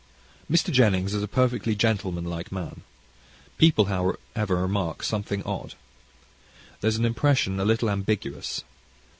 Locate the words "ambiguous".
7.87-8.63